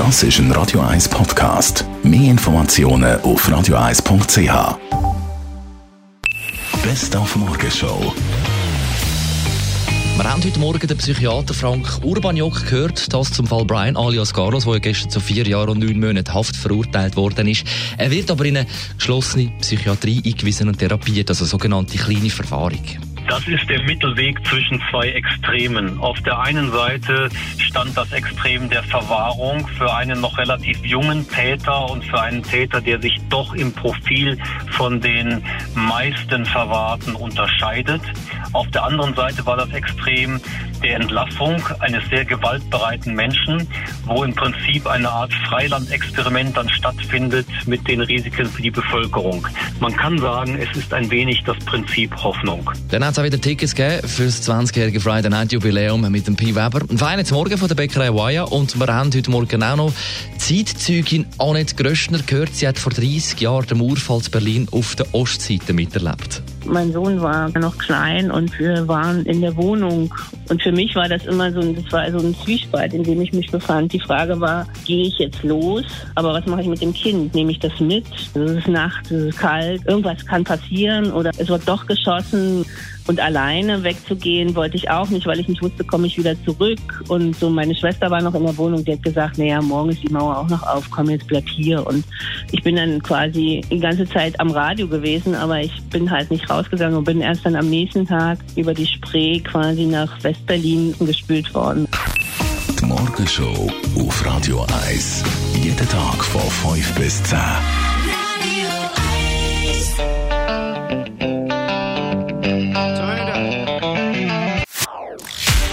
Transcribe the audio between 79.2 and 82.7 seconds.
ist kalt, irgendwas kann passieren oder es wird doch geschossen.